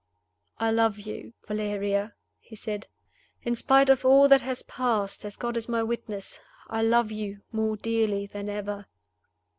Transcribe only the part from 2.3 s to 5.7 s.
he said. "In spite of all that has passed, as God is